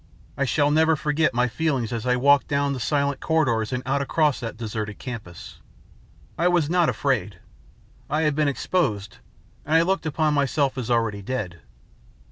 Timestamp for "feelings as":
1.47-2.07